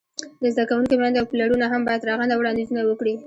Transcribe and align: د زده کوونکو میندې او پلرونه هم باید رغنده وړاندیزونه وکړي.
د 0.41 0.43
زده 0.53 0.63
کوونکو 0.69 0.95
میندې 1.01 1.19
او 1.19 1.29
پلرونه 1.31 1.65
هم 1.73 1.81
باید 1.87 2.07
رغنده 2.09 2.35
وړاندیزونه 2.37 2.81
وکړي. 2.85 3.13